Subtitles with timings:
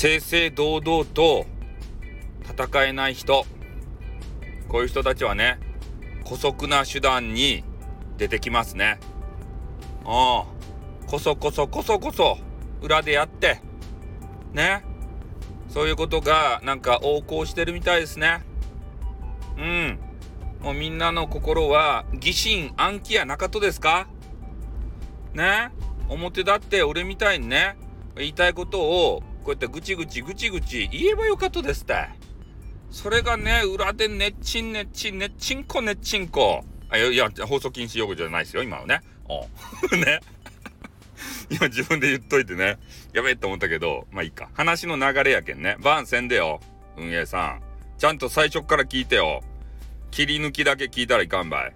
[0.00, 1.44] 正々堂々と
[2.48, 3.44] 戦えない人。
[4.66, 5.58] こういう人たちはね
[6.24, 7.64] 姑息な手段に
[8.16, 8.98] 出てきますね。
[10.06, 12.38] ああこそこそこそこそ
[12.80, 13.60] 裏でやって
[14.54, 14.86] ね。
[15.68, 18.42] そういうことがなんか横行してるみたいですね。
[19.58, 19.98] うん。
[20.62, 24.08] もうみんなの心は疑心暗鬼や中とですか？
[25.34, 25.72] ね。
[26.08, 27.76] 表だって俺みたいにね
[28.16, 32.08] 言いたいことをこうやってぐちぐちぐちぐち言えばよかったですって。
[32.90, 36.64] それがね裏でねっちんねっちんねっちんこねっちんこ。
[36.88, 39.00] あいや放送禁止用語じゃないですよ今はね。
[39.28, 39.46] お
[39.96, 40.20] ね。
[41.50, 42.78] 今自分で言っといてね。
[43.12, 44.48] やべえって思ったけどまあいいか。
[44.54, 45.76] 話の流れやけんね。
[45.80, 46.60] バンせんでよ。
[46.96, 47.62] 運営さん。
[47.98, 49.42] ちゃんと最初から聞いてよ。
[50.10, 51.72] 切り抜きだけ聞いたらいかんばい。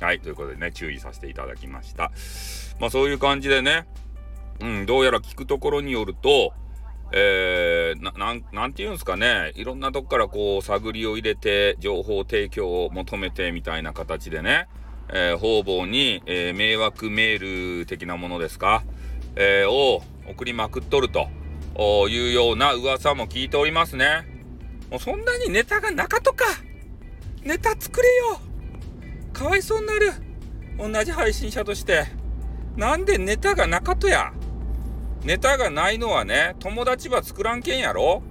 [0.00, 2.10] はいということでね注意させていただきました。
[2.80, 3.86] まあそういう感じでね。
[4.60, 6.52] うんどうやら聞くところによると
[7.16, 9.52] えー、ななんて言うんですかね。
[9.54, 14.66] いろんなとこからこう探りを入れて情報提供を求めてみたいな形でね、
[15.10, 18.82] えー、方々に、えー、迷惑メール的なものですか、
[19.36, 21.28] えー、を送りまくっとると。
[22.08, 24.28] いうような噂も聞いておりますね。
[24.90, 26.44] もうそんなにネタがなかとか。
[27.42, 28.40] ネタ作れよ。
[29.32, 30.12] かわいそうになる。
[30.78, 32.06] 同じ配信者として。
[32.76, 34.32] なんでネタがなかとや。
[35.24, 38.22] ネタがないのはね友達は作らんけんやろ？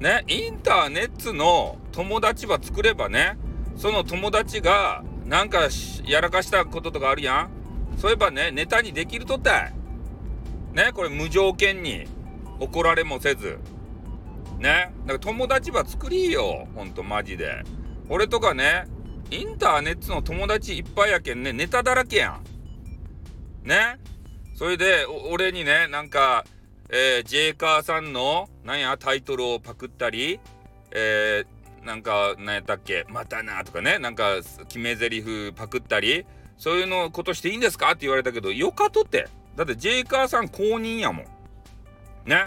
[0.00, 3.36] ねインターネットの友達は作ればね
[3.76, 5.68] その友達がなんか
[6.06, 7.50] やらかしたこととかあるやん？
[7.98, 9.74] そういえばねネタにできるとったい
[10.72, 12.06] ねこれ無条件に
[12.58, 13.58] 怒られもせず。
[14.58, 17.64] ねだから友達は作りよほんとマジで。
[18.08, 18.86] 俺とかね
[19.30, 22.40] インターネットの友達いっぱいやけんねネタだらけや
[23.64, 23.68] ん。
[23.68, 23.98] ね
[24.58, 26.44] それで俺にねなんか、
[26.90, 30.40] えー、ジェイカーさんのなんやタイトルをパクったり
[30.90, 36.26] えー、なんか何やったっけまたなとかねなんか決め台詞パクったり
[36.56, 39.28] そういうのことしていいんですかって言われたけどよかとって。
[39.56, 41.26] だってジェイカーさん公認やもん。
[42.26, 42.46] ね。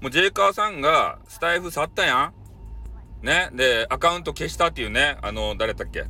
[0.00, 2.32] もうジェイカーさんがスタイフ去ったや
[3.22, 3.26] ん。
[3.26, 3.50] ね。
[3.52, 6.04] で、アカウント消したっていうね、あの、誰だっけ？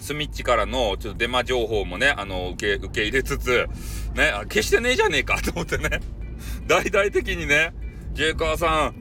[0.00, 3.66] スミッチからのちょっとデマ情報もね、あの、受け、受け入れつつ、
[4.14, 6.00] ね、あ消してねえじゃねえか と思ってね、
[6.66, 7.72] 大々的にね、
[8.12, 8.94] ジェイカーさん、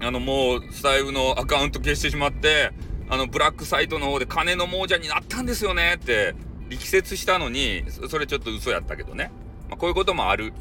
[0.00, 2.72] あの、もう、スタイフのアカウント消してしまって、
[3.10, 6.34] あの、ブラックサイトの方で金の亡者になったんですよねって、
[6.68, 9.30] 力説したのに、それちょっと嘘やったけどね。
[9.68, 10.52] まあ、こういうこともある。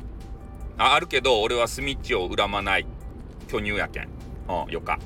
[0.78, 2.86] ああるけど、俺はスミッチを恨まない。
[3.48, 4.10] 巨乳やけん。
[4.48, 5.00] うん、よか。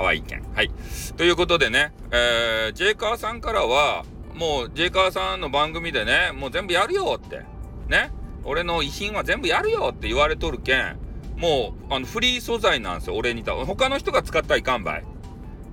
[0.00, 0.42] 可愛い件。
[0.54, 0.70] はい。
[1.18, 7.42] ということでね、えー、ジェイカーさんからは、もう、ジェイカーさんの番組でね、もう全部やるよって。
[7.88, 8.10] ね。
[8.44, 10.96] 俺の遺品は全部やるよって言われとるけん、
[11.36, 13.52] もう、あの、フリー素材なんですよ、俺にた。
[13.52, 15.04] 他の人が使ったらいかんばい。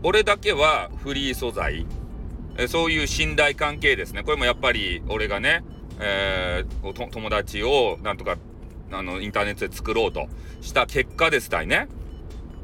[0.04, 1.86] 俺だけはフリー素材。
[2.58, 4.24] えそういう信頼関係ですね。
[4.24, 5.64] これもやっぱり、俺がね、
[6.02, 8.38] えー、友達をなんとか、
[8.92, 10.28] あの、インターネットで作ろうと
[10.60, 11.88] した結果ですたいね。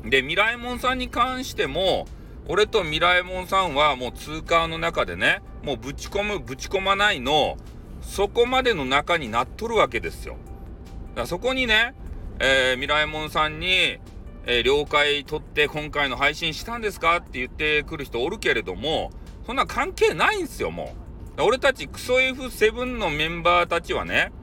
[0.04, 2.08] で、ミライモンさんに関しても、
[2.48, 7.58] 俺とミライモンさんはもう通貨の中でね、もうぶち込む、ぶち込まないの、
[8.02, 10.34] そこまでの中になっとるわけですよ。
[10.34, 11.96] だからそこにね、
[12.40, 14.00] えー、ミライモンさんに、
[14.46, 17.18] えー、了解取って今回の配信したんですか？
[17.18, 19.12] って言ってくる人おるけれども、
[19.46, 20.94] そんな関係ないんすよ、も
[21.38, 21.44] う。
[21.44, 24.34] 俺たちクソ F7 のメンバーたちはね、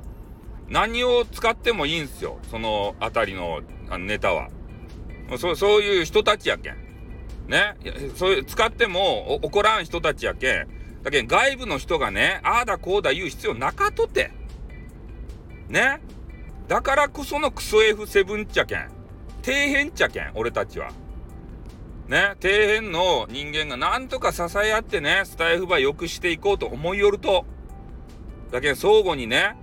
[0.71, 3.61] 何を使ってもいいんすよ、そのあたりの
[3.99, 4.49] ネタは。
[5.39, 6.77] そそういう人たちやけん。
[7.49, 7.77] ね。
[8.17, 10.69] そういう、使っても怒らん人たちやけん。
[11.03, 14.31] だけん外部の人がね、ああだこうだ言う必要なかとて。
[15.69, 16.01] ね。
[16.69, 18.91] だからこそのクソ F7 っちゃけん。
[19.43, 20.91] 底辺っちゃけん、俺たちは。
[22.09, 22.35] ね。
[22.41, 27.45] 底辺の人間がなんとか支え合ってね、スタイフば良くしていこうと思いよると。
[28.51, 29.57] だけん相互にね、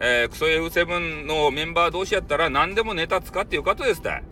[0.00, 4.24] えー、クソ F7 のメンバー同士やったら何でもネタ使ってよかとですたい。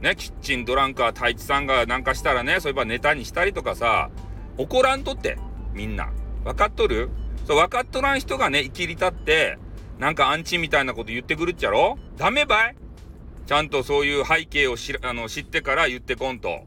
[0.00, 4.10] ね、キッチンドランカー太一さんがなんかしたらね、そういえばネタにしたりとかさ、
[4.56, 5.38] 怒らんとって、
[5.72, 6.12] みんな。
[6.44, 7.10] 分かっとる？
[7.44, 9.58] そう、分かっとらん人がね、生きり立って、
[9.98, 11.98] なんかアンチみたいなこと言ってくるっちゃろ？
[12.16, 12.76] ダメばい？
[13.46, 16.60] ちゃんとそういう背景をしあの知ってから言ってこんと。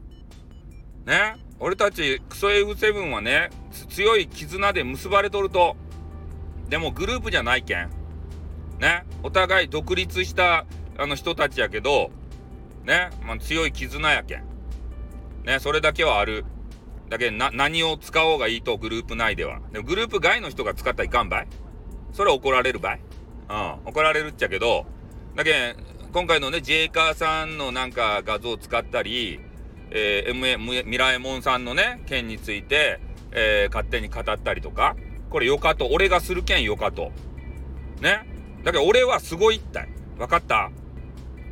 [1.06, 1.36] ね？
[1.58, 3.50] 俺たちクソ F7 はね、
[3.88, 5.76] 強い絆で結ばれとると。
[6.68, 7.90] でもグループじゃないけん。
[8.78, 9.04] ね？
[9.22, 10.66] お互い独立した
[10.98, 12.10] あの人たちやけど、
[12.84, 14.44] ね、まあ、強い絆やけん。
[15.44, 16.44] ね、それだけはある。
[17.08, 19.60] だけな、何を使おうがいいと、グループ内では。
[19.72, 21.48] でもグループ外の人が使ったらいかんばい
[22.12, 23.00] それは怒られるばい
[23.50, 24.86] うん、怒られるっちゃけど、
[25.36, 25.76] だけ
[26.12, 29.40] 今回のね、ジェイカーさんのなんか画像を使ったり、
[29.90, 33.00] えー、MA、ミラエモンさんのね、件について、
[33.32, 34.96] えー、勝手に語ったりとか、
[35.30, 37.12] これよかと、俺がする件よかと。
[38.00, 38.26] ね。
[38.64, 39.88] だけど俺はすごいったい。
[40.18, 40.70] 分かった？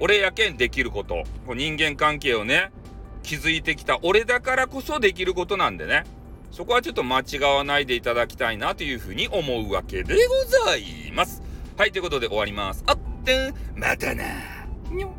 [0.00, 1.24] 俺やけんできること。
[1.54, 2.72] 人間関係をね、
[3.22, 6.04] 築いてきた俺だからこそできることなんでね。
[6.50, 11.42] そこはちょっと間違わないでいただきたいなというふうに思うわけでございます。
[11.76, 12.82] はい、ということで終わります。
[12.86, 14.24] あってん、またな。
[14.90, 15.14] にょ